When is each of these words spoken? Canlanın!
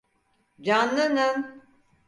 Canlanın! 0.63 1.63